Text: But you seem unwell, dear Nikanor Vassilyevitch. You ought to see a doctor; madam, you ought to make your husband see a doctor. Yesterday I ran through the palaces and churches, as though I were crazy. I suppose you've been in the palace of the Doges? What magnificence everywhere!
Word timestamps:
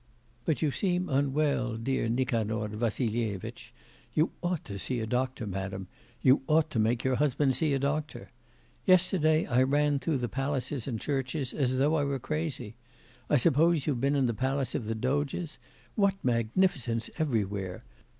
But 0.45 0.63
you 0.63 0.71
seem 0.71 1.09
unwell, 1.09 1.77
dear 1.77 2.09
Nikanor 2.09 2.69
Vassilyevitch. 2.69 3.71
You 4.15 4.31
ought 4.41 4.65
to 4.65 4.79
see 4.79 4.99
a 4.99 5.05
doctor; 5.05 5.45
madam, 5.45 5.85
you 6.23 6.41
ought 6.47 6.71
to 6.71 6.79
make 6.79 7.03
your 7.03 7.17
husband 7.17 7.55
see 7.55 7.75
a 7.75 7.77
doctor. 7.77 8.31
Yesterday 8.87 9.45
I 9.45 9.61
ran 9.61 9.99
through 9.99 10.17
the 10.17 10.27
palaces 10.27 10.87
and 10.87 10.99
churches, 10.99 11.53
as 11.53 11.77
though 11.77 11.93
I 11.93 12.03
were 12.03 12.17
crazy. 12.17 12.73
I 13.29 13.37
suppose 13.37 13.85
you've 13.85 14.01
been 14.01 14.15
in 14.15 14.25
the 14.25 14.33
palace 14.33 14.73
of 14.73 14.85
the 14.85 14.95
Doges? 14.95 15.59
What 15.93 16.15
magnificence 16.25 17.07
everywhere! 17.19 17.83